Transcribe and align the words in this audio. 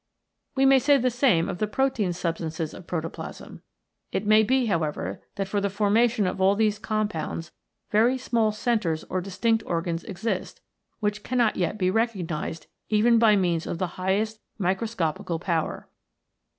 We 0.55 0.65
may 0.65 0.79
say 0.79 0.97
the 0.97 1.11
same 1.11 1.47
of 1.47 1.59
the 1.59 1.67
protein 1.67 2.11
substances 2.11 2.73
of 2.73 2.87
proto 2.87 3.07
plasm. 3.07 3.61
It 4.11 4.25
may 4.25 4.41
be, 4.41 4.65
however, 4.65 5.21
that 5.35 5.47
for 5.47 5.61
the 5.61 5.69
formation 5.69 6.25
of 6.25 6.41
all 6.41 6.55
these 6.55 6.79
compounds 6.79 7.51
very 7.91 8.17
small 8.17 8.51
centres 8.51 9.03
or 9.11 9.21
distinct 9.21 9.61
organs 9.67 10.03
exist, 10.03 10.59
which 11.01 11.21
cannot 11.21 11.55
yet 11.55 11.77
be 11.77 11.91
recog 11.91 12.25
nised 12.25 12.65
even 12.89 13.19
by 13.19 13.35
means 13.35 13.67
of 13.67 13.77
the 13.77 13.93
highest 14.01 14.39
microscopical 14.57 15.37
power. 15.37 15.87